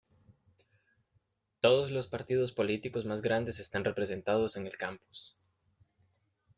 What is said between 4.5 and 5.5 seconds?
en el campus.